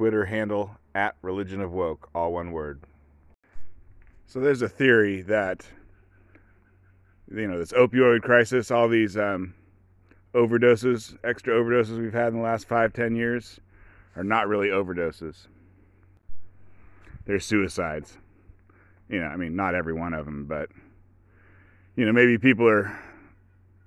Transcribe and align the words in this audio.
Twitter 0.00 0.24
handle 0.24 0.78
at 0.94 1.14
Religion 1.20 1.60
of 1.60 1.72
Woke, 1.72 2.08
all 2.14 2.32
one 2.32 2.52
word. 2.52 2.80
So 4.24 4.40
there's 4.40 4.62
a 4.62 4.68
theory 4.68 5.20
that 5.20 5.66
you 7.30 7.46
know 7.46 7.58
this 7.58 7.72
opioid 7.72 8.22
crisis, 8.22 8.70
all 8.70 8.88
these 8.88 9.18
um, 9.18 9.52
overdoses, 10.34 11.18
extra 11.22 11.52
overdoses 11.52 11.98
we've 11.98 12.14
had 12.14 12.28
in 12.28 12.36
the 12.36 12.42
last 12.42 12.66
five, 12.66 12.94
ten 12.94 13.14
years, 13.14 13.60
are 14.16 14.24
not 14.24 14.48
really 14.48 14.68
overdoses. 14.68 15.48
They're 17.26 17.38
suicides. 17.38 18.16
You 19.10 19.20
know, 19.20 19.26
I 19.26 19.36
mean, 19.36 19.54
not 19.54 19.74
every 19.74 19.92
one 19.92 20.14
of 20.14 20.24
them, 20.24 20.46
but 20.46 20.70
you 21.94 22.06
know, 22.06 22.12
maybe 22.12 22.38
people 22.38 22.66
are 22.66 22.98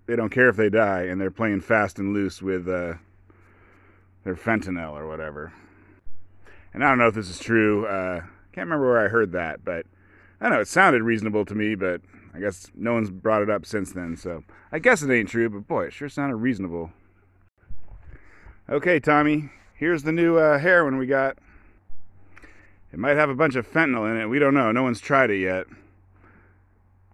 they 0.06 0.16
don't 0.16 0.30
care 0.30 0.50
if 0.50 0.58
they 0.58 0.70
die 0.70 1.06
and 1.06 1.20
they're 1.20 1.32
playing 1.32 1.62
fast 1.62 1.98
and 1.98 2.14
loose 2.14 2.40
with 2.40 2.68
uh, 2.68 2.94
their 4.24 4.36
fentanyl 4.36 4.94
or 4.94 5.08
whatever. 5.08 5.52
And 6.74 6.84
I 6.84 6.90
don't 6.90 6.98
know 6.98 7.08
if 7.08 7.16
this 7.16 7.30
is 7.30 7.40
true. 7.40 7.86
Uh, 7.86 8.22
can't 8.54 8.68
remember 8.68 8.88
where 8.88 9.04
I 9.04 9.10
heard 9.10 9.32
that, 9.32 9.66
but 9.66 9.86
I 10.40 10.46
don't 10.46 10.54
know. 10.54 10.62
It 10.62 10.68
sounded 10.68 11.02
reasonable 11.04 11.46
to 11.46 11.56
me, 11.56 11.76
but 11.76 12.02
I 12.34 12.40
guess 12.40 12.72
no 12.76 12.94
one's 12.94 13.10
brought 13.10 13.42
it 13.42 13.50
up 13.50 13.66
since 13.66 13.92
then. 13.92 14.16
So 14.16 14.44
I 14.72 14.80
guess 14.80 15.02
it 15.02 15.12
ain't 15.12 15.30
true, 15.30 15.50
but 15.50 15.68
boy, 15.68 15.86
it 15.86 15.94
sure 15.94 16.10
sounded 16.10 16.38
reasonable. 16.38 16.92
Okay, 18.70 19.00
Tommy, 19.00 19.50
here's 19.76 20.04
the 20.04 20.12
new 20.12 20.38
uh, 20.38 20.60
heroin 20.60 20.98
we 20.98 21.06
got. 21.06 21.38
It 22.92 23.00
might 23.00 23.18
have 23.18 23.30
a 23.30 23.36
bunch 23.36 23.56
of 23.56 23.68
fentanyl 23.68 24.10
in 24.10 24.22
it. 24.22 24.28
We 24.28 24.40
don't 24.40 24.54
know. 24.54 24.72
No 24.72 24.84
one's 24.84 25.02
tried 25.02 25.32
it 25.32 25.40
yet. 25.40 25.66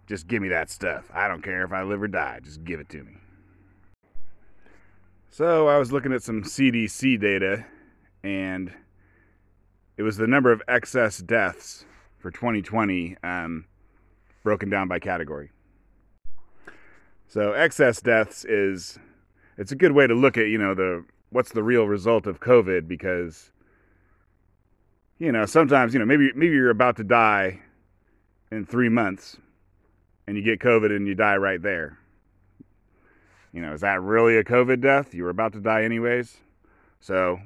Just 0.06 0.26
give 0.26 0.42
me 0.42 0.48
that 0.48 0.68
stuff. 0.68 1.10
I 1.14 1.26
don't 1.26 1.42
care 1.42 1.64
if 1.64 1.72
I 1.72 1.82
live 1.82 2.02
or 2.02 2.08
die. 2.08 2.40
Just 2.42 2.64
give 2.64 2.80
it 2.80 2.88
to 2.90 3.02
me. 3.02 3.12
So 5.30 5.68
I 5.68 5.78
was 5.78 5.90
looking 5.92 6.12
at 6.12 6.22
some 6.22 6.42
CDC 6.42 7.18
data, 7.20 7.64
and 8.22 8.72
it 10.00 10.02
was 10.02 10.16
the 10.16 10.26
number 10.26 10.50
of 10.50 10.62
excess 10.66 11.18
deaths 11.18 11.84
for 12.20 12.30
2020 12.30 13.18
um, 13.22 13.66
broken 14.42 14.70
down 14.70 14.88
by 14.88 14.98
category. 14.98 15.50
So 17.28 17.52
excess 17.52 18.00
deaths 18.00 18.46
is 18.46 18.98
it's 19.58 19.72
a 19.72 19.76
good 19.76 19.92
way 19.92 20.06
to 20.06 20.14
look 20.14 20.38
at 20.38 20.46
you 20.46 20.56
know 20.56 20.72
the 20.74 21.04
what's 21.28 21.52
the 21.52 21.62
real 21.62 21.84
result 21.86 22.26
of 22.26 22.40
COVID 22.40 22.88
because 22.88 23.50
you 25.18 25.30
know 25.30 25.44
sometimes 25.44 25.92
you 25.92 26.00
know 26.00 26.06
maybe 26.06 26.32
maybe 26.34 26.54
you're 26.54 26.70
about 26.70 26.96
to 26.96 27.04
die 27.04 27.60
in 28.50 28.64
three 28.64 28.88
months 28.88 29.36
and 30.26 30.34
you 30.34 30.42
get 30.42 30.60
COVID 30.60 30.96
and 30.96 31.06
you 31.06 31.14
die 31.14 31.36
right 31.36 31.60
there. 31.60 31.98
You 33.52 33.60
know, 33.60 33.74
is 33.74 33.82
that 33.82 34.00
really 34.00 34.38
a 34.38 34.44
COVID 34.44 34.80
death? 34.80 35.12
You 35.12 35.24
were 35.24 35.30
about 35.30 35.52
to 35.52 35.60
die 35.60 35.84
anyways. 35.84 36.38
So, 37.00 37.38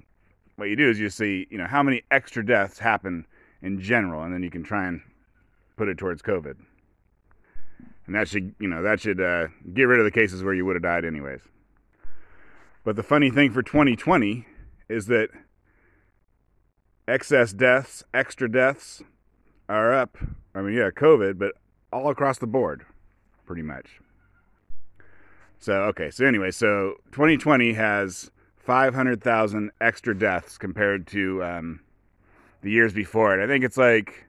what 0.56 0.68
you 0.68 0.76
do 0.76 0.88
is 0.88 0.98
you 0.98 1.10
see, 1.10 1.46
you 1.50 1.58
know, 1.58 1.66
how 1.66 1.82
many 1.82 2.02
extra 2.10 2.44
deaths 2.44 2.78
happen 2.78 3.26
in 3.62 3.80
general, 3.80 4.22
and 4.22 4.32
then 4.32 4.42
you 4.42 4.50
can 4.50 4.62
try 4.62 4.86
and 4.86 5.00
put 5.76 5.88
it 5.88 5.98
towards 5.98 6.22
COVID. 6.22 6.56
And 8.06 8.14
that 8.14 8.28
should, 8.28 8.54
you 8.58 8.68
know, 8.68 8.82
that 8.82 9.00
should 9.00 9.20
uh, 9.20 9.48
get 9.72 9.84
rid 9.84 9.98
of 9.98 10.04
the 10.04 10.10
cases 10.10 10.42
where 10.42 10.54
you 10.54 10.64
would 10.66 10.76
have 10.76 10.82
died 10.82 11.04
anyways. 11.04 11.40
But 12.84 12.96
the 12.96 13.02
funny 13.02 13.30
thing 13.30 13.50
for 13.50 13.62
2020 13.62 14.46
is 14.88 15.06
that 15.06 15.30
excess 17.08 17.52
deaths, 17.52 18.04
extra 18.12 18.50
deaths 18.50 19.02
are 19.68 19.92
up. 19.94 20.18
I 20.54 20.60
mean, 20.60 20.74
yeah, 20.74 20.90
COVID, 20.90 21.38
but 21.38 21.52
all 21.92 22.10
across 22.10 22.38
the 22.38 22.46
board, 22.46 22.84
pretty 23.46 23.62
much. 23.62 24.00
So, 25.58 25.84
okay, 25.84 26.10
so 26.10 26.26
anyway, 26.26 26.50
so 26.50 26.96
2020 27.12 27.72
has 27.72 28.30
500,000 28.64 29.70
extra 29.80 30.18
deaths 30.18 30.56
compared 30.56 31.06
to 31.08 31.44
um, 31.44 31.80
the 32.62 32.70
years 32.70 32.92
before 32.92 33.38
it. 33.38 33.44
I 33.44 33.46
think 33.46 33.64
it's 33.64 33.76
like 33.76 34.26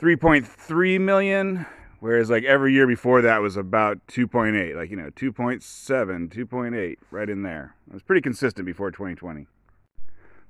3.3 0.00 1.00
million, 1.00 1.66
whereas 2.00 2.30
like 2.30 2.44
every 2.44 2.72
year 2.72 2.86
before 2.86 3.20
that 3.22 3.42
was 3.42 3.56
about 3.56 3.98
2.8, 4.06 4.74
like, 4.74 4.90
you 4.90 4.96
know, 4.96 5.10
2.7, 5.10 5.62
2.8, 5.62 6.96
right 7.10 7.28
in 7.28 7.42
there. 7.42 7.74
It 7.88 7.92
was 7.92 8.02
pretty 8.02 8.22
consistent 8.22 8.64
before 8.64 8.90
2020. 8.90 9.46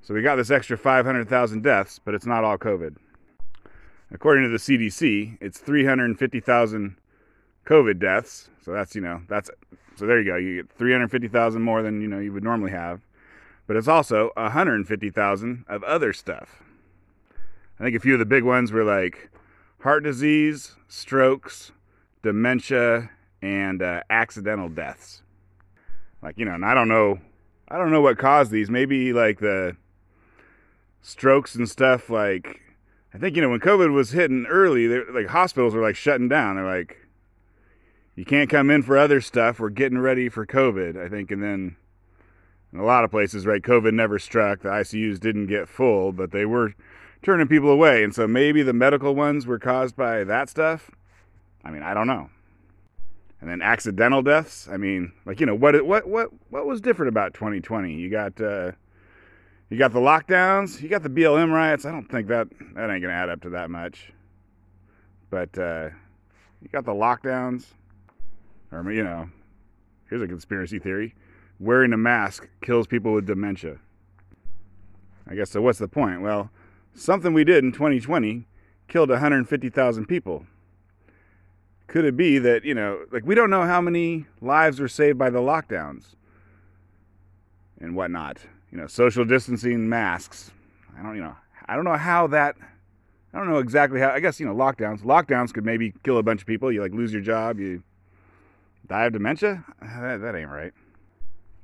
So 0.01 0.15
we 0.15 0.23
got 0.23 0.37
this 0.37 0.51
extra 0.51 0.79
500,000 0.79 1.63
deaths, 1.63 1.99
but 2.05 2.15
it's 2.15 2.27
not 2.27 2.45
all 2.45 2.59
COVID. 2.59 2.97
According 4.13 4.45
to 4.45 4.51
the 4.51 4.59
CDC, 4.59 5.39
it's 5.41 5.59
350,000 5.59 6.97
COVID 7.65 7.99
deaths. 7.99 8.49
So 8.65 8.73
that's, 8.73 8.95
you 8.95 9.01
know, 9.01 9.23
that's 9.29 9.51
so 9.97 10.07
there 10.07 10.21
you 10.21 10.31
go. 10.31 10.37
You 10.37 10.63
get 10.63 10.73
350,000 10.73 11.63
more 11.63 11.83
than, 11.83 12.01
you 12.01 12.09
know, 12.09 12.19
you 12.19 12.33
would 12.33 12.45
normally 12.45 12.73
have. 12.73 13.01
But 13.67 13.77
it's 13.77 13.89
also 13.89 14.31
150,000 14.37 15.65
of 15.69 15.83
other 15.85 16.13
stuff. 16.13 16.63
I 17.79 17.85
think 17.85 17.97
a 17.97 18.01
few 18.01 18.13
of 18.15 18.19
the 18.19 18.27
big 18.27 18.45
ones 18.45 18.73
were 18.73 18.85
like 18.85 19.31
heart 19.81 20.05
disease, 20.05 20.77
strokes, 20.89 21.73
dementia, 22.23 23.11
and 23.41 23.83
uh, 23.83 24.03
accidental 24.11 24.69
deaths. 24.69 25.23
Like, 26.23 26.39
you 26.39 26.45
know, 26.45 26.55
and 26.55 26.65
I 26.65 26.75
don't 26.75 26.89
know 26.89 27.21
I 27.69 27.79
don't 27.79 27.91
know 27.91 28.01
what 28.01 28.19
caused 28.19 28.51
these. 28.51 28.71
Maybe 28.71 29.13
like 29.13 29.41
the 29.41 29.77
strokes 31.03 31.55
and 31.55 31.69
stuff 31.69 32.11
like 32.11 32.61
I 33.13 33.19
think 33.19 33.37
you 33.37 33.43
know 33.43 33.51
when 33.51 33.61
COVID 33.61 33.93
was 33.93 34.11
hitting 34.11 34.47
early, 34.47 34.89
like 34.89 35.27
hospitals 35.27 35.75
were 35.75 35.83
like 35.83 35.97
shutting 35.97 36.29
down. 36.29 36.57
They're 36.57 36.65
like, 36.65 36.99
you 38.17 38.25
can't 38.25 38.51
come 38.51 38.71
in 38.71 38.83
for 38.83 38.97
other 38.97 39.21
stuff. 39.21 39.59
We're 39.59 39.71
getting 39.71 39.99
ready 39.99 40.29
for 40.29 40.47
COVID. 40.47 40.97
I 41.03 41.09
think, 41.09 41.31
and 41.31 41.43
then 41.43 41.77
in 42.73 42.79
a 42.79 42.85
lot 42.85 43.05
of 43.05 43.11
places, 43.11 43.47
right, 43.47 43.63
COVID 43.63 43.93
never 43.93 44.19
struck. 44.19 44.61
The 44.61 44.69
ICUs 44.69 45.21
didn't 45.21 45.47
get 45.47 45.69
full, 45.69 46.13
but 46.13 46.31
they 46.31 46.45
were 46.45 46.75
turning 47.23 47.49
people 47.49 47.71
away, 47.71 48.05
and 48.05 48.15
so 48.15 48.27
maybe 48.27 48.63
the 48.63 48.73
medical 48.73 49.15
ones 49.15 49.47
were 49.47 49.59
caused 49.59 49.97
by 49.97 50.25
that 50.25 50.49
stuff. 50.49 50.91
I 51.65 51.71
mean, 51.71 51.83
I 51.83 51.95
don't 51.95 52.07
know. 52.07 52.31
And 53.41 53.51
then 53.51 53.61
accidental 53.61 54.23
deaths. 54.23 54.69
I 54.71 54.77
mean, 54.77 55.13
like 55.27 55.41
you 55.41 55.47
know, 55.47 55.55
what 55.55 55.85
what 55.85 56.07
what 56.09 56.31
what 56.51 56.67
was 56.67 56.81
different 56.81 57.09
about 57.09 57.35
2020? 57.35 57.95
You 57.95 58.11
got. 58.11 58.41
Uh, 58.41 58.73
you 59.71 59.79
got 59.79 59.93
the 59.93 59.99
lockdowns. 59.99 60.81
You 60.81 60.89
got 60.89 61.03
the 61.03 61.09
BLM 61.09 61.51
riots. 61.51 61.85
I 61.85 61.91
don't 61.91 62.09
think 62.09 62.29
that 62.29 62.47
that 62.75 62.91
ain't 62.91 63.03
gonna 63.03 63.15
add 63.15 63.29
up 63.29 63.41
to 63.43 63.51
that 63.51 63.71
much. 63.71 64.13
But 65.31 65.59
uh, 65.59 65.89
you 66.63 66.69
got 66.71 66.85
the 66.85 66.93
lockdowns, 66.93 67.65
or 68.75 68.93
you 68.93 69.05
know, 69.05 69.29
here's 70.09 70.23
a 70.23 70.27
conspiracy 70.27 70.79
theory: 70.79 71.15
wearing 71.59 71.93
a 71.93 71.97
mask 71.97 72.49
kills 72.63 72.87
people 72.87 73.13
with 73.13 73.27
dementia. 73.27 73.79
I 75.27 75.35
guess 75.35 75.51
so. 75.51 75.63
What's 75.63 75.79
the 75.79 75.89
point? 75.89 76.21
Well, 76.21 76.51
something 76.95 77.33
we 77.33 77.45
did 77.45 77.65
in 77.65 77.73
2020 77.73 78.47
killed 78.89 79.09
150,000 79.09 80.07
people. 80.07 80.47
Could 81.87 82.05
it 82.05 82.17
be 82.17 82.39
that 82.39 82.65
you 82.65 82.75
know, 82.75 83.05
like 83.11 83.25
we 83.25 83.35
don't 83.35 83.51
know 83.51 83.63
how 83.63 83.81
many 83.81 84.27
lives 84.41 84.81
were 84.81 84.89
saved 84.89 85.19
by 85.19 85.31
the 85.31 85.41
lockdowns 85.41 86.15
and 87.81 87.97
whatnot? 87.97 88.39
you 88.75 88.81
know, 88.81 88.89
social 88.89 89.25
distancing, 89.25 89.89
masks. 89.89 90.51
I 90.99 91.03
don't, 91.03 91.15
you 91.15 91.23
know, 91.23 91.37
I 91.67 91.77
don't 91.77 91.85
know 91.85 91.97
how 91.97 92.27
that. 92.27 92.57
I 93.33 93.39
don't 93.39 93.49
know 93.49 93.59
exactly 93.59 94.01
how. 94.01 94.11
I 94.11 94.19
guess 94.19 94.41
you 94.41 94.47
know, 94.47 94.55
lockdowns. 94.55 95.03
Lockdowns 95.03 95.55
could 95.55 95.65
maybe 95.65 95.95
kill 96.03 96.19
a 96.19 96.25
bunch 96.25 96.41
of 96.41 96.47
people. 96.49 96.73
You 96.73 96.83
like 96.83 96.93
lose 96.93 97.13
your 97.13 97.23
job. 97.23 97.61
You 97.61 97.85
die 98.87 99.07
of 99.07 99.13
dementia. 99.13 99.65
Ah, 99.83 100.01
that, 100.01 100.21
that 100.21 100.37
ain't 100.37 100.51
right. 100.51 100.73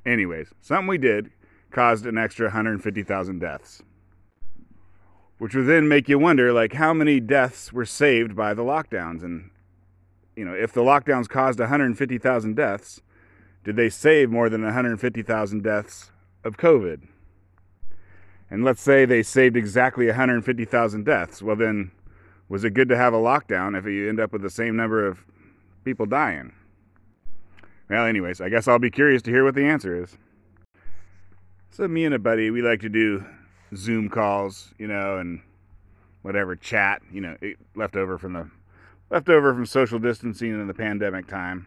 Anyways, 0.06 0.48
something 0.60 0.86
we 0.86 0.98
did 0.98 1.30
caused 1.70 2.06
an 2.06 2.18
extra 2.18 2.46
150,000 2.46 3.38
deaths, 3.38 3.82
which 5.38 5.54
would 5.54 5.66
then 5.66 5.88
make 5.88 6.08
you 6.08 6.18
wonder, 6.18 6.52
like, 6.52 6.72
how 6.72 6.92
many 6.92 7.20
deaths 7.20 7.72
were 7.72 7.84
saved 7.84 8.34
by 8.34 8.54
the 8.54 8.62
lockdowns, 8.62 9.22
and 9.22 9.50
you 10.36 10.44
know, 10.44 10.54
if 10.54 10.72
the 10.72 10.80
lockdowns 10.80 11.28
caused 11.28 11.60
150,000 11.60 12.56
deaths, 12.56 13.02
did 13.64 13.76
they 13.76 13.90
save 13.90 14.30
more 14.30 14.48
than 14.48 14.62
150,000 14.62 15.62
deaths 15.62 16.10
of 16.44 16.56
COVID. 16.56 17.06
And 18.50 18.64
let's 18.64 18.80
say 18.80 19.04
they 19.04 19.22
saved 19.22 19.56
exactly 19.56 20.06
150,000 20.06 21.04
deaths. 21.04 21.42
Well, 21.42 21.56
then, 21.56 21.92
was 22.48 22.64
it 22.64 22.74
good 22.74 22.88
to 22.88 22.96
have 22.96 23.14
a 23.14 23.18
lockdown 23.18 23.78
if 23.78 23.84
you 23.84 24.08
end 24.08 24.18
up 24.18 24.32
with 24.32 24.42
the 24.42 24.50
same 24.50 24.76
number 24.76 25.06
of 25.06 25.24
people 25.84 26.06
dying? 26.06 26.52
Well, 27.90 28.06
anyways, 28.06 28.40
I 28.40 28.48
guess 28.48 28.68
I'll 28.68 28.78
be 28.78 28.90
curious 28.90 29.20
to 29.22 29.32
hear 29.32 29.42
what 29.42 29.56
the 29.56 29.64
answer 29.64 30.00
is. 30.00 30.16
So, 31.70 31.88
me 31.88 32.04
and 32.04 32.14
a 32.14 32.20
buddy, 32.20 32.48
we 32.50 32.62
like 32.62 32.80
to 32.82 32.88
do 32.88 33.24
Zoom 33.74 34.08
calls, 34.08 34.72
you 34.78 34.86
know, 34.86 35.18
and 35.18 35.40
whatever 36.22 36.54
chat, 36.54 37.02
you 37.12 37.20
know, 37.20 37.36
left 37.74 37.96
over 37.96 38.16
from 38.16 38.34
the 38.34 38.48
left 39.10 39.28
over 39.28 39.52
from 39.52 39.66
social 39.66 39.98
distancing 39.98 40.50
in 40.50 40.68
the 40.68 40.74
pandemic 40.74 41.26
time. 41.26 41.66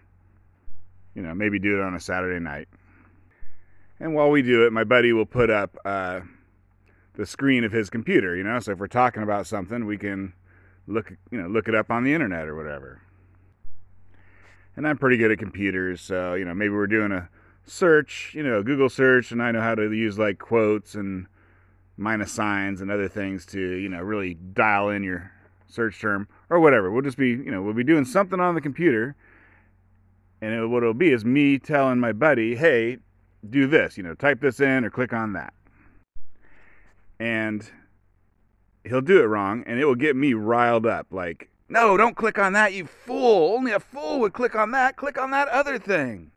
You 1.13 1.23
know, 1.23 1.35
maybe 1.35 1.59
do 1.59 1.77
it 1.77 1.83
on 1.83 1.93
a 1.93 1.99
Saturday 1.99 2.39
night. 2.39 2.69
And 3.99 4.15
while 4.15 4.29
we 4.29 4.41
do 4.41 4.65
it, 4.65 4.71
my 4.71 4.85
buddy 4.85 5.11
will 5.11 5.25
put 5.25 5.49
up 5.49 5.77
uh, 5.83 6.21
the 7.15 7.25
screen 7.25 7.65
of 7.65 7.73
his 7.73 7.89
computer. 7.89 8.33
You 8.33 8.43
know, 8.43 8.59
so 8.61 8.71
if 8.71 8.79
we're 8.79 8.87
talking 8.87 9.23
about 9.23 9.45
something, 9.45 9.85
we 9.85 9.97
can 9.97 10.31
look, 10.87 11.11
you 11.31 11.41
know, 11.41 11.49
look 11.49 11.67
it 11.67 11.75
up 11.75 11.91
on 11.91 12.05
the 12.05 12.13
internet 12.13 12.47
or 12.47 12.55
whatever. 12.55 13.01
And 14.75 14.87
I'm 14.87 14.97
pretty 14.97 15.17
good 15.17 15.31
at 15.31 15.37
computers, 15.37 16.01
so 16.01 16.33
you 16.33 16.45
know, 16.45 16.53
maybe 16.53 16.73
we're 16.73 16.87
doing 16.87 17.11
a 17.11 17.29
search, 17.65 18.31
you 18.33 18.43
know, 18.43 18.63
Google 18.63 18.89
search, 18.89 19.31
and 19.31 19.41
I 19.41 19.51
know 19.51 19.61
how 19.61 19.75
to 19.75 19.91
use 19.91 20.17
like 20.17 20.39
quotes 20.39 20.95
and 20.95 21.27
minus 21.97 22.31
signs 22.31 22.81
and 22.81 22.89
other 22.89 23.07
things 23.07 23.45
to, 23.47 23.59
you 23.59 23.89
know, 23.89 24.01
really 24.01 24.33
dial 24.33 24.89
in 24.89 25.03
your 25.03 25.31
search 25.67 25.99
term 25.99 26.27
or 26.49 26.59
whatever. 26.59 26.91
We'll 26.91 27.01
just 27.01 27.17
be, 27.17 27.29
you 27.29 27.51
know, 27.51 27.61
we'll 27.61 27.73
be 27.73 27.83
doing 27.83 28.05
something 28.05 28.39
on 28.39 28.55
the 28.55 28.61
computer. 28.61 29.15
And 30.41 30.53
it, 30.53 30.67
what 30.67 30.83
it'll 30.83 30.93
be 30.93 31.11
is 31.11 31.23
me 31.23 31.57
telling 31.59 31.99
my 31.99 32.11
buddy, 32.11 32.55
hey, 32.55 32.97
do 33.49 33.67
this, 33.67 33.97
you 33.97 34.03
know, 34.03 34.13
type 34.13 34.41
this 34.41 34.59
in 34.59 34.85
or 34.85 34.89
click 34.89 35.13
on 35.13 35.33
that. 35.33 35.53
And 37.19 37.69
he'll 38.83 39.01
do 39.01 39.21
it 39.21 39.25
wrong 39.25 39.63
and 39.65 39.79
it 39.79 39.85
will 39.85 39.95
get 39.95 40.15
me 40.15 40.33
riled 40.33 40.85
up. 40.85 41.07
Like, 41.11 41.49
no, 41.73 41.97
don't 41.97 42.15
click 42.15 42.37
on 42.37 42.53
that, 42.53 42.73
you 42.73 42.85
fool. 42.85 43.55
Only 43.55 43.71
a 43.71 43.79
fool 43.79 44.19
would 44.19 44.33
click 44.33 44.53
on 44.53 44.69
that. 44.71 44.95
Click 44.95 45.19
on 45.19 45.31
that 45.31 45.47
other 45.47 45.79
thing. 45.79 46.29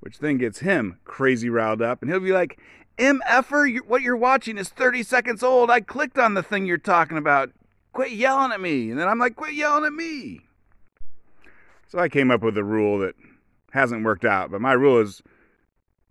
Which 0.00 0.20
then 0.20 0.38
gets 0.38 0.60
him 0.60 0.98
crazy 1.04 1.50
riled 1.50 1.82
up 1.82 2.00
and 2.00 2.10
he'll 2.10 2.18
be 2.18 2.32
like, 2.32 2.58
MFer, 2.96 3.78
what 3.86 4.00
you're 4.00 4.16
watching 4.16 4.56
is 4.56 4.70
30 4.70 5.02
seconds 5.02 5.42
old. 5.42 5.70
I 5.70 5.82
clicked 5.82 6.16
on 6.16 6.32
the 6.32 6.42
thing 6.42 6.64
you're 6.64 6.78
talking 6.78 7.18
about. 7.18 7.50
Quit 7.92 8.12
yelling 8.12 8.52
at 8.52 8.60
me. 8.60 8.90
And 8.90 8.98
then 8.98 9.06
I'm 9.06 9.18
like, 9.18 9.36
quit 9.36 9.52
yelling 9.52 9.84
at 9.84 9.92
me. 9.92 10.40
So 11.86 11.98
I 11.98 12.08
came 12.08 12.30
up 12.30 12.42
with 12.42 12.56
a 12.56 12.64
rule 12.64 12.98
that 13.00 13.16
hasn't 13.72 14.02
worked 14.02 14.24
out. 14.24 14.50
But 14.50 14.62
my 14.62 14.72
rule 14.72 14.98
is 14.98 15.22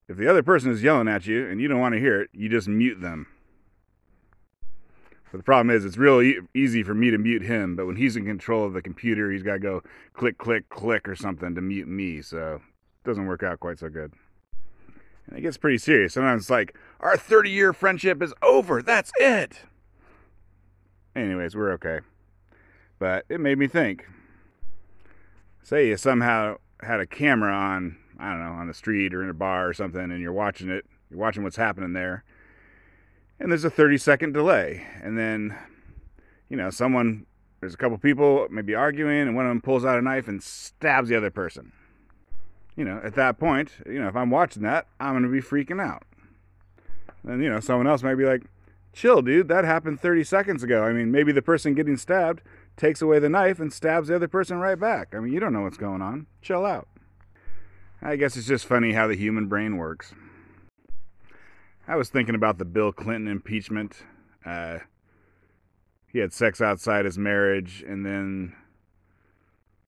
if 0.08 0.16
the 0.16 0.30
other 0.30 0.44
person 0.44 0.70
is 0.70 0.84
yelling 0.84 1.08
at 1.08 1.26
you 1.26 1.48
and 1.48 1.60
you 1.60 1.68
don't 1.68 1.80
want 1.80 1.96
to 1.96 2.00
hear 2.00 2.22
it, 2.22 2.30
you 2.34 2.50
just 2.50 2.68
mute 2.68 3.02
them. 3.02 3.26
But 5.32 5.38
the 5.38 5.44
problem 5.44 5.76
is, 5.76 5.84
it's 5.84 5.98
real 5.98 6.22
easy 6.54 6.84
for 6.84 6.94
me 6.94 7.12
to 7.12 7.18
mute 7.18 7.42
him. 7.42 7.76
But 7.76 7.86
when 7.86 7.98
he's 7.98 8.16
in 8.16 8.26
control 8.26 8.66
of 8.66 8.74
the 8.74 8.82
computer, 8.82 9.32
he's 9.32 9.44
got 9.44 9.54
to 9.54 9.60
go 9.60 9.84
click, 10.14 10.38
click, 10.38 10.70
click 10.70 11.08
or 11.08 11.16
something 11.16 11.56
to 11.56 11.62
mute 11.62 11.88
me. 11.88 12.22
So 12.22 12.56
it 12.56 13.08
doesn't 13.08 13.26
work 13.26 13.44
out 13.44 13.60
quite 13.60 13.80
so 13.80 13.90
good. 13.90 14.14
And 15.28 15.38
it 15.38 15.42
gets 15.42 15.58
pretty 15.58 15.78
serious. 15.78 16.14
Sometimes 16.14 16.44
it's 16.44 16.50
like, 16.50 16.76
our 17.00 17.18
30 17.18 17.50
year 17.50 17.74
friendship 17.74 18.22
is 18.22 18.34
over. 18.42 18.82
That's 18.82 19.12
it. 19.20 19.60
Anyways, 21.16 21.56
we're 21.56 21.72
okay. 21.74 22.00
But 23.00 23.26
it 23.28 23.40
made 23.40 23.58
me 23.58 23.68
think. 23.68 24.08
Say 25.64 25.90
you 25.90 25.98
somehow 25.98 26.58
had 26.82 27.00
a 27.00 27.06
camera 27.06 27.52
on, 27.52 27.98
I 28.18 28.30
don't 28.30 28.40
know, 28.40 28.52
on 28.52 28.68
the 28.68 28.74
street 28.74 29.14
or 29.14 29.24
in 29.24 29.30
a 29.30 29.34
bar 29.34 29.68
or 29.68 29.74
something, 29.74 30.00
and 30.00 30.22
you're 30.22 30.32
watching 30.32 30.70
it, 30.70 30.86
you're 31.10 31.20
watching 31.20 31.44
what's 31.44 31.58
happening 31.58 31.94
there, 31.94 32.24
and 33.40 33.52
there's 33.52 33.64
a 33.64 33.70
30 33.70 33.98
second 33.98 34.34
delay. 34.34 34.86
And 35.02 35.18
then, 35.18 35.58
you 36.50 36.58
know, 36.58 36.70
someone, 36.70 37.26
there's 37.60 37.74
a 37.74 37.78
couple 37.78 37.98
people 37.98 38.48
maybe 38.50 38.76
arguing, 38.76 39.22
and 39.22 39.36
one 39.36 39.46
of 39.46 39.50
them 39.50 39.62
pulls 39.62 39.86
out 39.86 39.98
a 39.98 40.02
knife 40.02 40.28
and 40.28 40.42
stabs 40.42 41.10
the 41.10 41.18
other 41.18 41.32
person 41.32 41.72
you 42.78 42.86
know, 42.86 43.02
at 43.04 43.16
that 43.16 43.40
point, 43.40 43.72
you 43.86 44.00
know, 44.00 44.08
if 44.08 44.16
I'm 44.16 44.30
watching 44.30 44.62
that, 44.64 44.88
I'm 45.00 45.14
going 45.14 45.24
to 45.24 45.30
be 45.30 45.42
freaking 45.42 45.82
out. 45.82 46.04
And, 47.28 47.44
you 47.44 47.50
know, 47.50 47.60
someone 47.60 47.88
else 47.88 48.04
might 48.04 48.16
be 48.16 48.24
like, 48.24 48.44
chill, 48.94 49.24
dude, 49.24 49.48
that 49.48 49.66
happened 49.66 50.00
30 50.00 50.24
seconds 50.24 50.64
ago. 50.64 50.84
I 50.84 50.94
mean, 50.94 51.12
maybe 51.12 51.32
the 51.32 51.42
person 51.42 51.74
getting 51.74 51.98
stabbed 51.98 52.42
takes 52.78 53.02
away 53.02 53.18
the 53.18 53.30
knife 53.30 53.60
and 53.60 53.74
stabs 53.74 54.08
the 54.08 54.16
other 54.16 54.28
person 54.28 54.60
right 54.60 54.80
back. 54.80 55.16
I 55.16 55.20
mean, 55.20 55.34
you 55.34 55.40
don't 55.40 55.54
know 55.54 55.64
what's 55.64 55.78
going 55.78 56.04
on. 56.04 56.28
Chill 56.44 56.66
out. 56.66 56.88
I 58.00 58.16
guess 58.16 58.38
it's 58.38 58.48
just 58.48 58.68
funny 58.68 58.94
how 58.94 59.08
the 59.08 59.16
human 59.16 59.48
brain 59.48 59.78
works. 59.78 60.14
I 61.88 61.96
was 61.96 62.10
thinking 62.10 62.36
about 62.36 62.58
the 62.58 62.66
Bill 62.66 62.92
Clinton 62.92 63.28
impeachment. 63.28 64.04
Uh, 64.46 64.80
he 66.12 66.20
had 66.20 66.34
sex 66.34 66.60
outside 66.60 67.06
his 67.06 67.18
marriage, 67.18 67.84
and 67.88 68.06
then 68.06 68.54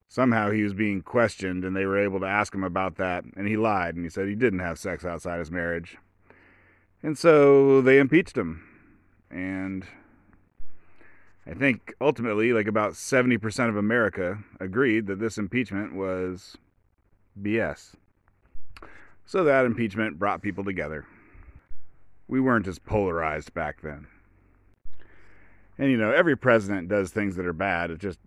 somehow 0.07 0.49
he 0.49 0.63
was 0.63 0.73
being 0.73 1.01
questioned 1.01 1.63
and 1.63 1.75
they 1.75 1.85
were 1.85 1.99
able 1.99 2.19
to 2.19 2.25
ask 2.25 2.53
him 2.53 2.63
about 2.63 2.95
that 2.95 3.23
and 3.37 3.47
he 3.47 3.55
lied 3.55 3.95
and 3.95 4.03
he 4.03 4.09
said 4.09 4.27
he 4.27 4.33
didn't 4.33 4.59
have 4.59 4.79
sex 4.79 5.05
outside 5.05 5.37
his 5.39 5.51
marriage. 5.51 5.97
And 7.03 7.17
so 7.17 7.79
they 7.81 7.99
impeached 7.99 8.35
him. 8.35 8.63
And 9.29 9.85
i 11.45 11.53
think 11.53 11.93
ultimately 12.01 12.53
like 12.53 12.67
about 12.67 12.93
70% 12.93 13.69
of 13.69 13.75
america 13.75 14.39
agreed 14.59 15.07
that 15.07 15.19
this 15.19 15.37
impeachment 15.37 15.95
was 15.95 16.57
bs 17.41 17.95
so 19.25 19.43
that 19.43 19.65
impeachment 19.65 20.19
brought 20.19 20.41
people 20.41 20.63
together 20.63 21.05
we 22.29 22.39
weren't 22.39 22.67
as 22.67 22.79
polarized 22.79 23.53
back 23.53 23.81
then 23.81 24.07
and 25.77 25.91
you 25.91 25.97
know 25.97 26.11
every 26.11 26.37
president 26.37 26.87
does 26.87 27.11
things 27.11 27.35
that 27.35 27.45
are 27.45 27.53
bad 27.53 27.91
It's 27.91 28.01
just 28.01 28.19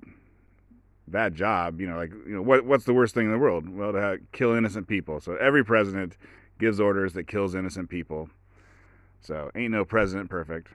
bad 1.13 1.35
job. 1.35 1.81
You 1.81 1.89
know, 1.89 1.97
like 1.97 2.11
you 2.27 2.35
know, 2.35 2.43
what 2.43 2.65
what's 2.65 2.85
the 2.85 2.95
worst 2.95 3.15
thing 3.15 3.27
in 3.27 3.33
the 3.33 3.39
world? 3.39 3.69
Well, 3.69 3.93
to 3.93 4.19
kill 4.33 4.55
innocent 4.55 4.89
people. 4.89 5.21
So 5.21 5.37
every 5.37 5.65
president 5.65 6.17
gives 6.59 6.81
orders 6.81 7.13
that 7.13 7.29
kills 7.29 7.55
innocent 7.55 7.89
people. 7.89 8.31
So 9.21 9.53
ain't 9.55 9.71
no 9.71 9.85
president 9.85 10.31
perfect. 10.31 10.69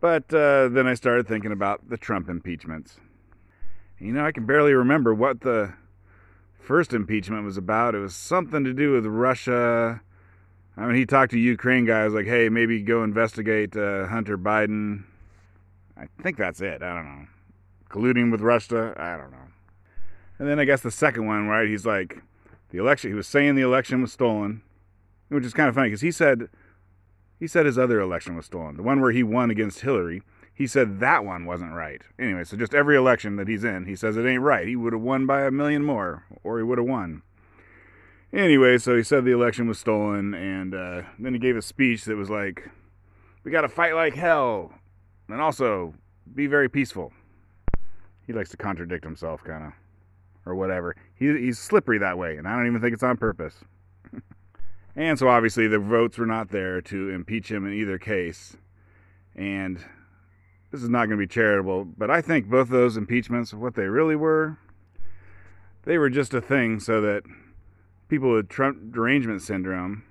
But 0.00 0.32
uh, 0.32 0.68
then 0.68 0.86
I 0.86 0.94
started 0.94 1.26
thinking 1.26 1.52
about 1.52 1.88
the 1.88 1.96
Trump 1.96 2.28
impeachments. 2.28 2.98
You 3.98 4.12
know, 4.12 4.24
I 4.24 4.32
can 4.32 4.46
barely 4.46 4.72
remember 4.72 5.12
what 5.14 5.40
the 5.40 5.72
first 6.60 6.92
impeachment 6.92 7.44
was 7.44 7.56
about. 7.56 7.94
It 7.94 7.98
was 7.98 8.14
something 8.14 8.62
to 8.62 8.72
do 8.72 8.92
with 8.92 9.06
Russia. 9.06 10.02
I 10.78 10.86
mean, 10.86 10.94
he 10.94 11.04
talked 11.04 11.32
to 11.32 11.38
Ukraine 11.38 11.84
guys 11.84 12.12
like, 12.12 12.26
"Hey, 12.26 12.48
maybe 12.48 12.80
go 12.82 13.02
investigate 13.02 13.76
uh, 13.76 14.06
Hunter 14.06 14.38
Biden." 14.38 15.04
I 15.96 16.06
think 16.22 16.36
that's 16.36 16.60
it. 16.60 16.82
I 16.82 16.94
don't 16.94 17.04
know 17.04 17.26
colluding 17.88 18.30
with 18.30 18.40
Russia. 18.40 18.94
I 18.96 19.16
don't 19.16 19.30
know. 19.30 19.48
And 20.38 20.48
then 20.48 20.60
I 20.60 20.64
guess 20.64 20.82
the 20.82 20.90
second 20.90 21.26
one, 21.26 21.48
right? 21.48 21.68
He's 21.68 21.86
like, 21.86 22.22
the 22.70 22.78
election. 22.78 23.10
He 23.10 23.14
was 23.14 23.26
saying 23.26 23.54
the 23.54 23.62
election 23.62 24.02
was 24.02 24.12
stolen, 24.12 24.62
which 25.28 25.44
is 25.44 25.54
kind 25.54 25.68
of 25.68 25.74
funny 25.74 25.88
because 25.88 26.02
he 26.02 26.12
said 26.12 26.48
he 27.38 27.46
said 27.46 27.66
his 27.66 27.78
other 27.78 28.00
election 28.00 28.36
was 28.36 28.46
stolen. 28.46 28.76
The 28.76 28.82
one 28.82 29.00
where 29.00 29.12
he 29.12 29.22
won 29.22 29.50
against 29.50 29.80
Hillary, 29.80 30.22
he 30.52 30.66
said 30.66 31.00
that 31.00 31.24
one 31.24 31.46
wasn't 31.46 31.72
right. 31.72 32.02
Anyway, 32.18 32.44
so 32.44 32.56
just 32.56 32.74
every 32.74 32.96
election 32.96 33.36
that 33.36 33.48
he's 33.48 33.64
in, 33.64 33.86
he 33.86 33.96
says 33.96 34.16
it 34.16 34.26
ain't 34.26 34.42
right. 34.42 34.66
He 34.66 34.76
would 34.76 34.92
have 34.92 35.02
won 35.02 35.24
by 35.24 35.42
a 35.42 35.50
million 35.50 35.82
more, 35.82 36.24
or 36.42 36.58
he 36.58 36.64
would 36.64 36.78
have 36.78 36.86
won. 36.86 37.22
Anyway, 38.32 38.78
so 38.78 38.96
he 38.96 39.02
said 39.02 39.24
the 39.24 39.32
election 39.32 39.66
was 39.66 39.78
stolen, 39.78 40.34
and 40.34 40.74
uh, 40.74 41.02
then 41.18 41.32
he 41.32 41.38
gave 41.38 41.56
a 41.56 41.62
speech 41.62 42.04
that 42.04 42.16
was 42.16 42.28
like, 42.28 42.68
"We 43.44 43.50
got 43.50 43.62
to 43.62 43.68
fight 43.68 43.94
like 43.94 44.14
hell, 44.14 44.72
and 45.28 45.40
also 45.40 45.94
be 46.34 46.46
very 46.46 46.68
peaceful." 46.68 47.12
he 48.28 48.34
likes 48.34 48.50
to 48.50 48.58
contradict 48.58 49.02
himself, 49.02 49.42
kind 49.42 49.64
of, 49.64 49.72
or 50.44 50.54
whatever. 50.54 50.94
He, 51.14 51.26
he's 51.38 51.58
slippery 51.58 51.98
that 51.98 52.18
way, 52.18 52.36
and 52.36 52.46
I 52.46 52.54
don't 52.54 52.66
even 52.66 52.80
think 52.80 52.92
it's 52.92 53.02
on 53.02 53.16
purpose. 53.16 53.64
and 54.96 55.18
so 55.18 55.28
obviously 55.28 55.66
the 55.66 55.78
votes 55.78 56.18
were 56.18 56.26
not 56.26 56.50
there 56.50 56.82
to 56.82 57.08
impeach 57.08 57.50
him 57.50 57.66
in 57.66 57.72
either 57.72 57.98
case. 57.98 58.58
And 59.34 59.78
this 60.70 60.82
is 60.82 60.90
not 60.90 61.06
going 61.06 61.18
to 61.18 61.26
be 61.26 61.26
charitable, 61.26 61.86
but 61.86 62.10
I 62.10 62.20
think 62.20 62.50
both 62.50 62.68
those 62.68 62.98
impeachments, 62.98 63.54
what 63.54 63.74
they 63.74 63.86
really 63.86 64.16
were, 64.16 64.58
they 65.84 65.96
were 65.96 66.10
just 66.10 66.34
a 66.34 66.42
thing 66.42 66.80
so 66.80 67.00
that 67.00 67.22
people 68.08 68.32
with 68.32 68.48
Trump 68.48 68.92
derangement 68.92 69.42
syndrome 69.42 70.04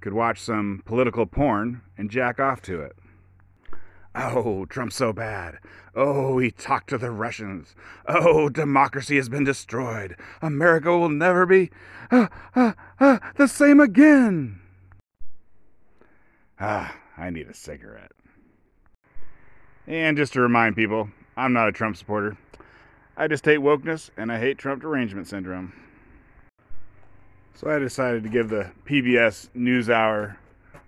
could 0.00 0.12
watch 0.12 0.40
some 0.40 0.82
political 0.84 1.26
porn 1.26 1.80
and 1.96 2.10
jack 2.10 2.40
off 2.40 2.60
to 2.62 2.80
it. 2.80 2.96
Oh, 4.14 4.66
Trump's 4.66 4.96
so 4.96 5.12
bad. 5.12 5.58
Oh, 5.94 6.38
he 6.38 6.50
talked 6.50 6.90
to 6.90 6.98
the 6.98 7.10
Russians. 7.10 7.74
Oh, 8.06 8.48
democracy 8.48 9.16
has 9.16 9.28
been 9.28 9.44
destroyed. 9.44 10.16
America 10.42 10.90
will 10.90 11.08
never 11.08 11.46
be 11.46 11.70
uh, 12.10 12.28
uh, 12.54 12.72
uh, 13.00 13.18
the 13.36 13.48
same 13.48 13.80
again. 13.80 14.60
Ah, 16.60 16.94
I 17.16 17.30
need 17.30 17.48
a 17.48 17.54
cigarette. 17.54 18.12
And 19.86 20.16
just 20.16 20.34
to 20.34 20.40
remind 20.40 20.76
people, 20.76 21.08
I'm 21.36 21.52
not 21.52 21.68
a 21.68 21.72
Trump 21.72 21.96
supporter. 21.96 22.36
I 23.16 23.28
just 23.28 23.44
hate 23.44 23.60
wokeness 23.60 24.10
and 24.16 24.30
I 24.30 24.38
hate 24.38 24.58
Trump 24.58 24.82
derangement 24.82 25.26
syndrome. 25.26 25.72
So 27.54 27.70
I 27.70 27.78
decided 27.78 28.22
to 28.24 28.28
give 28.28 28.48
the 28.48 28.70
PBS 28.86 29.48
NewsHour 29.56 30.36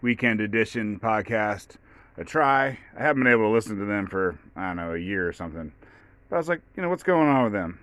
Weekend 0.03 0.41
Edition 0.41 0.99
podcast 0.99 1.77
a 2.17 2.25
try. 2.25 2.79
I 2.97 3.03
haven't 3.03 3.23
been 3.23 3.33
able 3.33 3.45
to 3.45 3.55
listen 3.55 3.79
to 3.79 3.85
them 3.85 4.07
for, 4.07 4.39
I 4.57 4.69
don't 4.69 4.77
know, 4.77 4.95
a 4.95 4.99
year 4.99 5.29
or 5.29 5.33
something. 5.33 5.73
But 6.29 6.37
I 6.37 6.39
was 6.39 6.49
like, 6.49 6.63
you 6.77 6.83
know, 6.83 6.89
what's 6.89 7.03
going 7.03 7.29
on 7.29 7.45
with 7.45 7.53
them? 7.53 7.79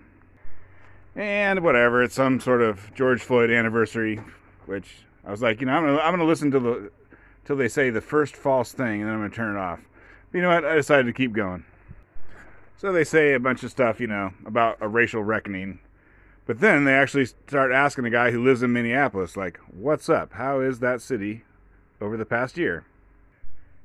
And 1.16 1.64
whatever, 1.64 2.04
it's 2.04 2.16
some 2.16 2.40
sort 2.40 2.62
of 2.62 2.94
George 2.96 3.22
Floyd 3.22 3.52
anniversary, 3.52 4.20
which 4.66 5.06
I 5.26 5.32
was 5.32 5.42
like, 5.42 5.62
you 5.62 5.68
know, 5.68 5.74
I'm 5.74 5.86
gonna, 5.86 6.00
I'm 6.00 6.14
gonna 6.14 6.26
listen 6.26 6.52
to 6.52 6.60
the 6.60 6.92
till 7.46 7.56
they 7.56 7.68
say 7.68 7.90
the 7.90 8.02
first 8.02 8.36
false 8.36 8.72
thing, 8.72 9.02
and 9.02 9.10
then 9.10 9.16
I'm 9.16 9.20
gonna 9.22 9.30
turn 9.30 9.56
it 9.56 9.60
off. 9.60 9.80
But 10.32 10.38
you 10.38 10.42
know 10.44 10.50
what? 10.50 10.66
I 10.66 10.76
decided 10.76 11.06
to 11.08 11.14
keep 11.14 11.34
going. 11.34 11.66
So 12.78 12.92
they 12.92 13.04
say 13.04 13.34
a 13.34 13.40
bunch 13.40 13.64
of 13.64 13.72
stuff, 13.72 14.00
you 14.00 14.08
know, 14.08 14.32
about 14.46 14.78
a 14.80 14.88
racial 14.88 15.22
reckoning. 15.24 15.80
But 16.52 16.60
then 16.60 16.84
they 16.84 16.94
actually 16.94 17.28
start 17.28 17.72
asking 17.72 18.04
a 18.04 18.10
guy 18.10 18.32
who 18.32 18.44
lives 18.44 18.62
in 18.62 18.74
Minneapolis, 18.74 19.38
like, 19.38 19.58
what's 19.72 20.10
up? 20.10 20.34
How 20.34 20.60
is 20.60 20.80
that 20.80 21.02
city 21.02 21.46
over 22.02 22.18
the 22.18 22.26
past 22.26 22.58
year? 22.58 22.84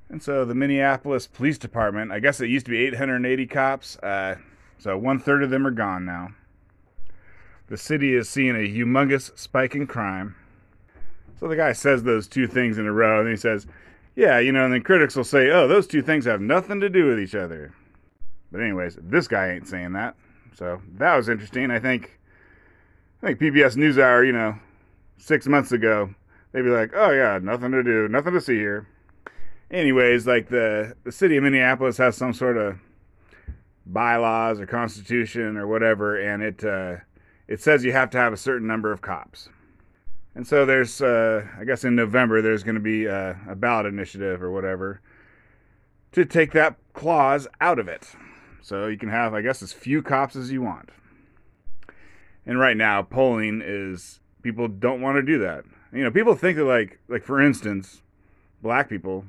And 0.08 0.20
so 0.20 0.44
the 0.44 0.56
Minneapolis 0.56 1.28
Police 1.28 1.58
Department, 1.58 2.10
I 2.10 2.18
guess 2.18 2.40
it 2.40 2.48
used 2.48 2.66
to 2.66 2.72
be 2.72 2.78
880 2.78 3.46
cops, 3.46 3.96
uh, 3.98 4.38
so 4.78 4.98
one 4.98 5.20
third 5.20 5.44
of 5.44 5.50
them 5.50 5.64
are 5.64 5.70
gone 5.70 6.04
now. 6.04 6.30
The 7.68 7.76
city 7.76 8.16
is 8.16 8.28
seeing 8.28 8.56
a 8.56 8.68
humongous 8.68 9.38
spike 9.38 9.76
in 9.76 9.86
crime. 9.86 10.34
So 11.38 11.46
the 11.46 11.54
guy 11.54 11.72
says 11.72 12.02
those 12.02 12.26
two 12.26 12.48
things 12.48 12.78
in 12.78 12.86
a 12.88 12.92
row, 12.92 13.20
and 13.20 13.30
he 13.30 13.36
says, 13.36 13.68
Yeah, 14.16 14.40
you 14.40 14.50
know, 14.50 14.64
and 14.64 14.74
then 14.74 14.82
critics 14.82 15.14
will 15.14 15.22
say, 15.22 15.50
oh, 15.52 15.68
those 15.68 15.86
two 15.86 16.02
things 16.02 16.24
have 16.24 16.40
nothing 16.40 16.80
to 16.80 16.90
do 16.90 17.06
with 17.06 17.20
each 17.20 17.36
other. 17.36 17.72
But 18.50 18.60
anyways, 18.60 18.98
this 19.00 19.28
guy 19.28 19.52
ain't 19.52 19.68
saying 19.68 19.92
that. 19.92 20.16
So 20.52 20.82
that 20.94 21.14
was 21.14 21.28
interesting. 21.28 21.70
I 21.70 21.78
think 21.78 22.16
I 23.22 23.26
think 23.26 23.40
PBS 23.40 23.76
NewsHour, 23.76 24.26
you 24.26 24.32
know, 24.32 24.58
six 25.18 25.46
months 25.46 25.72
ago, 25.72 26.14
they'd 26.52 26.62
be 26.62 26.70
like, 26.70 26.92
oh 26.94 27.10
yeah, 27.10 27.38
nothing 27.42 27.72
to 27.72 27.82
do, 27.82 28.08
nothing 28.08 28.34
to 28.34 28.40
see 28.40 28.56
here. 28.56 28.86
Anyways, 29.70 30.26
like 30.26 30.48
the, 30.48 30.94
the 31.04 31.12
city 31.12 31.36
of 31.36 31.42
Minneapolis 31.42 31.96
has 31.98 32.16
some 32.16 32.32
sort 32.32 32.56
of 32.56 32.78
bylaws 33.86 34.60
or 34.60 34.66
constitution 34.66 35.56
or 35.56 35.66
whatever, 35.66 36.20
and 36.20 36.42
it 36.42 36.64
uh, 36.64 36.96
it 37.48 37.60
says 37.60 37.84
you 37.84 37.92
have 37.92 38.10
to 38.10 38.18
have 38.18 38.32
a 38.32 38.36
certain 38.36 38.66
number 38.66 38.92
of 38.92 39.00
cops. 39.00 39.48
And 40.34 40.46
so 40.46 40.66
there's, 40.66 41.00
uh, 41.00 41.46
I 41.58 41.64
guess 41.64 41.84
in 41.84 41.94
November, 41.94 42.42
there's 42.42 42.62
going 42.62 42.74
to 42.74 42.80
be 42.80 43.06
a, 43.06 43.38
a 43.48 43.56
ballot 43.56 43.86
initiative 43.86 44.42
or 44.42 44.50
whatever 44.50 45.00
to 46.12 46.24
take 46.26 46.52
that 46.52 46.76
clause 46.92 47.48
out 47.60 47.78
of 47.78 47.88
it. 47.88 48.12
So 48.60 48.86
you 48.86 48.98
can 48.98 49.08
have, 49.08 49.32
I 49.32 49.40
guess, 49.40 49.62
as 49.62 49.72
few 49.72 50.02
cops 50.02 50.36
as 50.36 50.52
you 50.52 50.60
want. 50.60 50.90
And 52.46 52.58
right 52.58 52.76
now, 52.76 53.02
polling 53.02 53.60
is 53.64 54.20
people 54.42 54.68
don't 54.68 55.00
want 55.00 55.16
to 55.16 55.22
do 55.22 55.38
that. 55.40 55.64
You 55.92 56.04
know, 56.04 56.10
people 56.10 56.34
think 56.34 56.56
that 56.56 56.64
like, 56.64 57.00
like 57.08 57.24
for 57.24 57.40
instance, 57.40 58.02
black 58.62 58.88
people, 58.88 59.24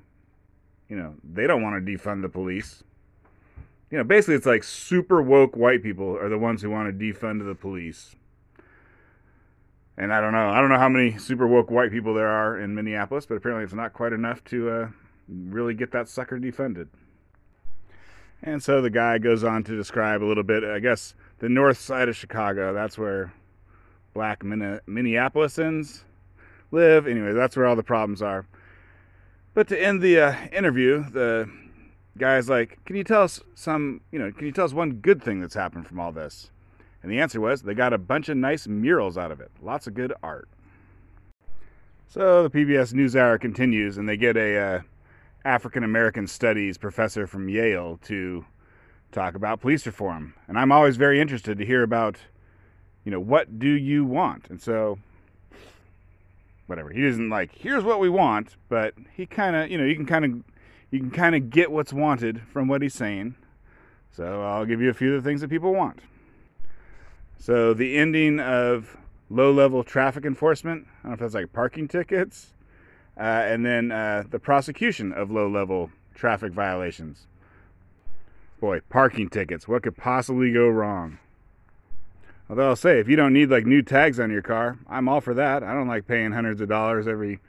you 0.88 0.96
know, 0.96 1.16
they 1.24 1.48
don't 1.48 1.64
want 1.64 1.84
to 1.84 1.92
defund 1.92 2.22
the 2.22 2.30
police 2.30 2.84
you 3.90 3.98
know, 3.98 4.04
basically 4.04 4.36
it's 4.36 4.46
like 4.46 4.64
super 4.64 5.22
woke 5.22 5.56
white 5.56 5.82
people 5.82 6.18
are 6.18 6.30
the 6.30 6.38
ones 6.38 6.62
who 6.62 6.70
want 6.70 6.88
to 6.88 7.06
defund 7.06 7.46
the 7.46 7.56
police. 7.56 8.16
And 9.98 10.14
I 10.14 10.22
don't 10.22 10.34
know. 10.34 10.50
I 10.50 10.60
don't 10.60 10.70
know 10.70 10.78
how 10.78 10.90
many 10.90 11.18
super 11.18 11.48
woke 11.48 11.72
white 11.72 11.92
people 11.92 12.14
there 12.14 12.28
are 12.28 12.60
in 12.60 12.76
Minneapolis, 12.76 13.26
but 13.26 13.36
apparently 13.36 13.64
it's 13.64 13.74
not 13.74 13.94
quite 13.94 14.14
enough 14.14 14.44
to 14.46 14.70
uh, 14.70 14.88
really 15.28 15.74
get 15.74 15.92
that 15.92 16.08
sucker 16.08 16.38
defunded. 16.38 16.88
And 18.44 18.62
so 18.62 18.82
the 18.82 18.89
guy 18.89 19.17
goes 19.17 19.44
on 19.44 19.63
to 19.63 19.75
describe 19.75 20.22
a 20.22 20.25
little 20.25 20.44
bit, 20.44 20.63
I 20.63 20.79
guess, 20.79 21.15
the 21.39 21.50
north 21.50 21.79
side 21.79 22.08
of 22.08 22.15
Chicago. 22.15 22.74
That's 22.74 22.98
where 22.98 23.34
black 24.13 24.41
Minneapolisans 24.41 26.03
live. 26.72 27.08
Anyway, 27.08 27.34
that's 27.34 27.58
where 27.58 27.65
all 27.65 27.75
the 27.75 27.84
problems 27.84 28.22
are. 28.22 28.46
But 29.53 29.67
to 29.70 29.82
end 29.82 30.01
the 30.01 30.20
uh, 30.20 30.36
interview, 30.51 31.10
the 31.10 31.50
guy's 32.17 32.48
like, 32.48 32.77
"Can 32.86 32.96
you 32.96 33.03
tell 33.03 33.24
us 33.24 33.41
some, 33.56 34.01
you 34.12 34.20
know, 34.20 34.32
can 34.32 34.46
you 34.46 34.51
tell 34.51 34.65
us 34.65 34.74
one 34.74 34.94
good 34.94 35.22
thing 35.22 35.39
that's 35.39 35.56
happened 35.56 35.88
from 35.88 36.00
all 36.00 36.12
this?" 36.12 36.51
And 37.01 37.12
the 37.12 37.20
answer 37.20 37.41
was 37.41 37.63
they 37.63 37.74
got 37.74 37.94
a 37.94 37.98
bunch 37.98 38.29
of 38.29 38.38
nice 38.38 38.67
murals 38.67 39.17
out 39.17 39.32
of 39.32 39.41
it. 39.41 39.51
Lots 39.62 39.88
of 39.88 39.94
good 39.94 40.13
art. 40.22 40.48
So 42.08 42.48
the 42.48 42.50
PBS 42.50 42.94
NewsHour 42.94 43.39
continues, 43.39 43.98
and 43.98 44.08
they 44.08 44.17
get 44.17 44.38
a 44.38 44.58
uh, 44.58 44.82
African 45.48 45.84
American 45.84 46.27
Studies 46.27 46.77
professor 46.77 47.25
from 47.25 47.48
Yale 47.48 47.98
to 48.04 48.46
talk 49.13 49.34
about 49.34 49.62
police 49.62 49.86
reform. 49.86 50.34
And 50.48 50.60
I'm 50.60 50.74
always 50.74 50.98
very 50.98 51.22
interested 51.22 51.58
to 51.58 51.66
hear 51.66 51.84
about, 51.84 52.18
you 53.06 53.12
know, 53.12 53.20
what 53.22 53.58
do 53.58 53.70
you 53.70 54.04
want? 54.04 54.50
And 54.50 54.62
so, 54.62 55.00
whatever. 56.66 56.89
He 56.89 57.01
doesn't 57.01 57.30
like, 57.30 57.54
here's 57.56 57.86
what 57.86 58.01
we 58.01 58.10
want, 58.10 58.58
but 58.68 58.94
he 59.16 59.25
kind 59.25 59.56
of, 59.56 59.72
you 59.72 59.77
know, 59.77 59.86
you 59.86 59.96
can 59.96 60.06
kind 60.06 60.25
of 60.25 60.44
you 60.92 61.00
can 61.00 61.12
kind 61.12 61.34
of 61.34 61.50
get 61.50 61.72
what's 61.72 61.94
wanted 61.94 62.42
from 62.51 62.68
what 62.68 62.82
he's 62.82 62.94
saying. 62.94 63.36
So 64.12 64.44
I'll 64.44 64.66
give 64.66 64.82
you 64.82 64.89
a 64.89 64.94
few 64.94 65.16
of 65.16 65.24
the 65.24 65.30
things 65.30 65.39
that 65.42 65.50
people 65.50 65.74
want. 65.74 66.01
So 67.39 67.74
the 67.74 67.98
ending 67.98 68.42
of 68.42 68.98
low 69.30 69.51
level 69.54 69.84
traffic 69.84 70.25
enforcement, 70.25 70.88
I 71.04 71.04
don't 71.04 71.12
know 71.12 71.13
if 71.13 71.20
that's 71.20 71.34
like 71.36 71.54
parking 71.54 71.88
tickets, 71.88 72.54
uh, 73.18 73.22
and 73.22 73.66
then 73.66 73.92
uh, 73.92 74.24
the 74.30 74.40
prosecution 74.40 75.12
of 75.12 75.32
low 75.32 75.50
level 75.50 75.92
traffic 76.16 76.52
violations. 76.54 77.28
Boy, 78.60 78.82
parking 78.90 79.30
tickets, 79.30 79.68
what 79.68 79.84
could 79.84 79.98
possibly 79.98 80.52
go 80.52 80.68
wrong? 80.68 81.20
Although 82.50 82.70
I'll 82.70 82.76
say, 82.76 83.00
if 83.00 83.08
you 83.08 83.16
don't 83.16 83.34
need 83.34 83.50
like 83.50 83.66
new 83.66 83.82
tags 83.82 84.20
on 84.20 84.32
your 84.32 84.42
car, 84.42 84.80
I'm 84.90 85.10
all 85.10 85.22
for 85.22 85.34
that. 85.34 85.64
I 85.64 85.74
don't 85.74 85.88
like 85.88 86.08
paying 86.08 86.32
hundreds 86.32 86.62
of 86.62 86.70
dollars 86.70 87.08
every 87.08 87.40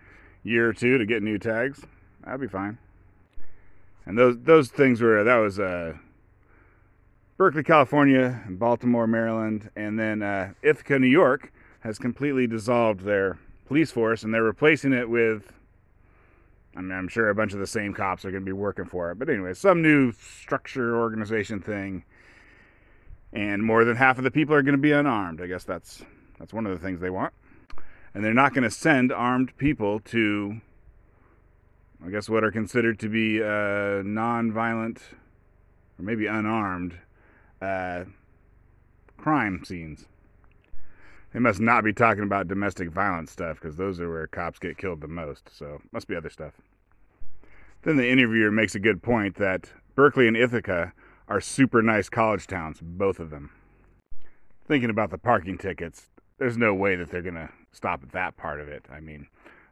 year 0.43 0.69
or 0.69 0.73
two 0.73 0.99
to 0.99 1.07
get 1.07 1.23
new 1.23 1.39
tags. 1.39 1.85
That'd 2.25 2.41
be 2.41 2.49
fine 2.49 2.79
and 4.09 4.17
those 4.17 4.39
those 4.41 4.69
things 4.71 5.01
were 5.01 5.23
that 5.23 5.37
was 5.37 5.61
uh, 5.61 5.93
Berkeley, 7.37 7.63
California, 7.63 8.43
and 8.47 8.59
Baltimore, 8.59 9.07
Maryland, 9.07 9.71
and 9.77 9.97
then 9.97 10.23
uh, 10.23 10.55
Ithaca, 10.63 10.99
New 10.99 11.07
York, 11.07 11.53
has 11.81 11.99
completely 11.99 12.49
dissolved 12.49 13.03
their 13.03 13.39
police 13.67 13.93
force, 13.93 14.25
and 14.25 14.35
they're 14.35 14.43
replacing 14.43 14.93
it 14.93 15.09
with. 15.09 15.53
I 16.79 16.81
mean, 16.81 16.97
I'm 16.97 17.09
sure 17.09 17.29
a 17.29 17.35
bunch 17.35 17.55
of 17.55 17.59
the 17.59 17.67
same 17.67 17.93
cops 17.93 18.25
are 18.25 18.31
going 18.31 18.45
to 18.45 18.49
be 18.49 18.53
working 18.53 18.85
for 18.85 19.11
it, 19.11 19.19
but 19.19 19.29
anyway, 19.29 19.53
some 19.53 19.83
new 19.83 20.13
structure 20.13 20.97
organization 20.97 21.61
thing, 21.61 22.05
and 23.33 23.65
more 23.65 23.85
than 23.85 23.97
half 23.97 24.17
of 24.17 24.23
the 24.23 24.31
people 24.31 24.55
are 24.55 24.63
going 24.63 24.77
to 24.77 24.81
be 24.81 24.93
unarmed. 24.93 25.41
I 25.41 25.49
guess 25.49 25.65
that's 25.65 26.05
that's 26.39 26.55
one 26.55 26.67
of 26.67 26.73
the 26.73 26.79
things 26.79 27.01
they 27.01 27.11
want, 27.11 27.35
and 28.15 28.25
they're 28.25 28.33
not 28.33 28.55
going 28.55 28.63
to 28.63 28.71
send 28.71 29.13
armed 29.13 29.57
people 29.57 29.99
to 30.01 30.61
I 32.07 32.11
guess 32.11 32.29
what 32.29 32.45
are 32.45 32.53
considered 32.53 33.01
to 33.01 33.09
be 33.09 33.43
uh, 33.43 34.03
non-violent 34.05 35.03
or 35.99 36.05
maybe 36.05 36.27
unarmed 36.27 36.97
uh, 37.61 38.05
crime 39.17 39.65
scenes. 39.65 40.07
They 41.33 41.41
must 41.41 41.61
not 41.61 41.85
be 41.85 41.93
talking 41.93 42.23
about 42.23 42.49
domestic 42.49 42.91
violence 42.91 43.31
stuff 43.31 43.61
because 43.61 43.77
those 43.77 44.01
are 44.01 44.11
where 44.11 44.27
cops 44.27 44.59
get 44.59 44.79
killed 44.79 45.01
the 45.01 45.09
most. 45.09 45.51
So 45.57 45.81
must 45.93 46.09
be 46.09 46.17
other 46.17 46.31
stuff. 46.31 46.55
Then 47.83 47.97
the 47.97 48.09
interviewer 48.09 48.51
makes 48.51 48.75
a 48.75 48.81
good 48.81 49.03
point 49.03 49.37
that 49.37 49.71
Berkeley 49.95 50.27
and 50.27 50.37
Ithaca 50.37 50.93
are 51.29 51.41
super 51.41 51.83
nice 51.83 52.09
college 52.09 52.47
towns, 52.47 52.81
both 52.83 53.21
of 53.21 53.31
them. 53.31 53.51
Thinking 54.67 54.91
about 54.91 55.11
the 55.11 55.19
parking 55.19 55.59
tickets, 55.59 56.09
there's 56.39 56.57
no 56.57 56.75
way 56.75 56.97
that 56.97 57.11
they're 57.11 57.23
gonna 57.23 57.51
stop 57.73 58.03
at 58.03 58.13
that 58.13 58.37
part 58.37 58.61
of 58.61 58.69
it. 58.69 58.87
I 58.91 59.01
mean, 59.01 59.29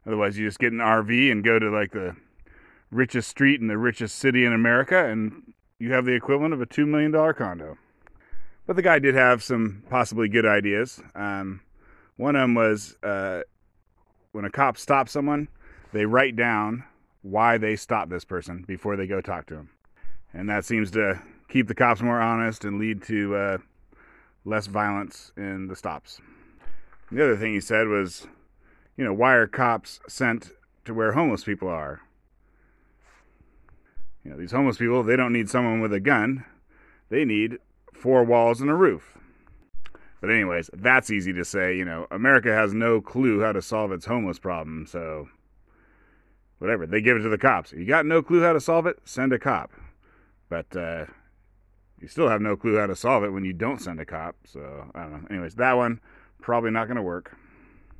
Otherwise, 0.07 0.37
you 0.37 0.47
just 0.47 0.59
get 0.59 0.71
an 0.71 0.79
RV 0.79 1.31
and 1.31 1.43
go 1.43 1.59
to 1.59 1.69
like 1.69 1.91
the 1.91 2.15
richest 2.89 3.27
street 3.27 3.59
in 3.59 3.67
the 3.67 3.77
richest 3.77 4.17
city 4.17 4.45
in 4.45 4.53
America, 4.53 5.05
and 5.05 5.53
you 5.79 5.91
have 5.91 6.05
the 6.05 6.13
equivalent 6.13 6.53
of 6.53 6.61
a 6.61 6.65
$2 6.65 6.87
million 6.87 7.11
condo. 7.33 7.77
But 8.67 8.75
the 8.75 8.81
guy 8.81 8.99
did 8.99 9.15
have 9.15 9.41
some 9.41 9.83
possibly 9.89 10.27
good 10.29 10.45
ideas. 10.45 11.01
Um, 11.15 11.61
one 12.17 12.35
of 12.35 12.41
them 12.41 12.53
was 12.53 12.97
uh, 13.01 13.41
when 14.33 14.45
a 14.45 14.51
cop 14.51 14.77
stops 14.77 15.11
someone, 15.11 15.47
they 15.93 16.05
write 16.05 16.35
down 16.35 16.83
why 17.21 17.57
they 17.57 17.75
stopped 17.75 18.09
this 18.09 18.25
person 18.25 18.63
before 18.67 18.95
they 18.95 19.07
go 19.07 19.21
talk 19.21 19.47
to 19.47 19.55
him. 19.55 19.69
And 20.33 20.49
that 20.49 20.65
seems 20.65 20.91
to 20.91 21.21
keep 21.49 21.67
the 21.67 21.75
cops 21.75 22.01
more 22.01 22.21
honest 22.21 22.65
and 22.65 22.77
lead 22.77 23.01
to 23.03 23.35
uh, 23.35 23.57
less 24.45 24.67
violence 24.67 25.31
in 25.37 25.67
the 25.67 25.75
stops. 25.75 26.19
The 27.11 27.23
other 27.23 27.37
thing 27.37 27.53
he 27.53 27.61
said 27.61 27.87
was 27.87 28.27
you 28.97 29.05
know, 29.05 29.13
why 29.13 29.33
are 29.35 29.47
cops 29.47 29.99
sent 30.07 30.51
to 30.85 30.93
where 30.93 31.13
homeless 31.13 31.43
people 31.43 31.69
are? 31.69 32.01
You 34.23 34.31
know, 34.31 34.37
these 34.37 34.51
homeless 34.51 34.77
people, 34.77 35.03
they 35.03 35.15
don't 35.15 35.31
need 35.31 35.49
someone 35.49 35.79
with 35.79 35.93
a 35.93 35.99
gun. 35.99 36.43
They 37.09 37.23
need 37.23 37.59
four 37.97 38.23
walls 38.23 38.61
and 38.61 38.69
a 38.69 38.75
roof. 38.75 39.17
But 40.21 40.31
anyways, 40.31 40.69
that's 40.73 41.11
easy 41.11 41.33
to 41.33 41.45
say, 41.45 41.75
you 41.75 41.85
know, 41.85 42.07
America 42.09 42.53
has 42.53 42.73
no 42.73 43.01
clue 43.01 43.41
how 43.41 43.51
to 43.51 43.61
solve 43.61 43.91
its 43.91 44.05
homeless 44.05 44.39
problem, 44.39 44.85
so 44.87 45.29
whatever, 46.59 46.87
they 46.87 47.01
give 47.01 47.17
it 47.17 47.21
to 47.21 47.29
the 47.29 47.37
cops. 47.37 47.71
You 47.71 47.85
got 47.85 48.05
no 48.05 48.21
clue 48.21 48.41
how 48.41 48.53
to 48.53 48.59
solve 48.59 48.87
it? 48.87 48.97
Send 49.05 49.33
a 49.33 49.39
cop. 49.39 49.71
But 50.49 50.75
uh 50.75 51.05
you 51.99 52.07
still 52.07 52.29
have 52.29 52.41
no 52.41 52.55
clue 52.55 52.77
how 52.77 52.87
to 52.87 52.95
solve 52.95 53.23
it 53.23 53.33
when 53.33 53.43
you 53.43 53.53
don't 53.53 53.81
send 53.81 53.99
a 53.99 54.05
cop. 54.05 54.35
So, 54.45 54.91
I 54.93 55.01
don't 55.01 55.11
know. 55.11 55.27
Anyways, 55.29 55.55
that 55.55 55.73
one 55.73 55.99
probably 56.41 56.71
not 56.71 56.85
going 56.85 56.97
to 56.97 57.01
work. 57.01 57.35